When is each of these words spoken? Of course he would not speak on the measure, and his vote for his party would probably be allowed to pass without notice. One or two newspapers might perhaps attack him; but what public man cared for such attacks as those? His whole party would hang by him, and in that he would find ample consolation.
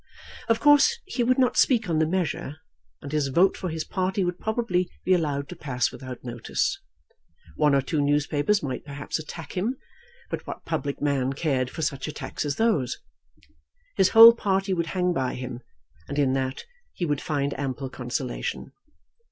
Of 0.49 0.59
course 0.59 0.97
he 1.05 1.21
would 1.23 1.37
not 1.37 1.57
speak 1.57 1.87
on 1.87 1.99
the 1.99 2.07
measure, 2.07 2.57
and 3.03 3.11
his 3.11 3.27
vote 3.27 3.55
for 3.55 3.69
his 3.69 3.83
party 3.83 4.23
would 4.23 4.39
probably 4.39 4.89
be 5.05 5.13
allowed 5.13 5.47
to 5.49 5.55
pass 5.55 5.91
without 5.91 6.23
notice. 6.23 6.79
One 7.55 7.75
or 7.75 7.83
two 7.83 8.01
newspapers 8.01 8.63
might 8.63 8.83
perhaps 8.83 9.19
attack 9.19 9.51
him; 9.55 9.77
but 10.31 10.47
what 10.47 10.65
public 10.65 11.03
man 11.03 11.33
cared 11.33 11.69
for 11.69 11.83
such 11.83 12.07
attacks 12.07 12.45
as 12.45 12.55
those? 12.55 12.97
His 13.95 14.09
whole 14.09 14.33
party 14.33 14.73
would 14.73 14.87
hang 14.87 15.13
by 15.13 15.35
him, 15.35 15.59
and 16.07 16.17
in 16.17 16.33
that 16.33 16.65
he 16.93 17.05
would 17.05 17.21
find 17.21 17.53
ample 17.59 17.91
consolation. 17.91 18.71